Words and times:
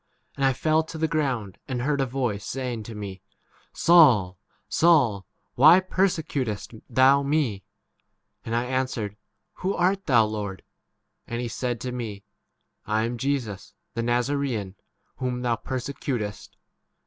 And 0.35 0.43
I 0.43 0.51
fell 0.53 0.81
to 0.81 0.97
the 0.97 1.07
ground, 1.07 1.59
and 1.67 1.79
heard 1.83 2.01
a 2.01 2.07
voice 2.07 2.43
saying 2.43 2.81
to 2.85 2.95
me, 2.95 3.21
Saul, 3.71 4.39
Saul, 4.67 5.27
why 5.53 5.77
8 5.77 5.91
persecutest 5.91 6.73
thou 6.89 7.21
me? 7.21 7.63
And 8.43 8.55
I 8.55 8.65
answered, 8.65 9.15
Who 9.57 9.75
art 9.75 10.07
thou, 10.07 10.25
Lord? 10.25 10.63
And 11.27 11.39
he 11.39 11.47
said 11.47 11.79
to 11.81 11.91
me, 11.91 12.23
I 12.87 13.03
am 13.03 13.19
Jesus 13.19 13.75
the 13.93 14.01
Nazaraean, 14.01 14.73
whom 15.17 15.43
thou 15.43 15.55
perse 15.55 15.87
s.• 15.87 15.95
T. 16.49 16.57